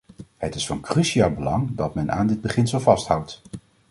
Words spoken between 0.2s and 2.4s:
Het is van cruciaal belang dat men aan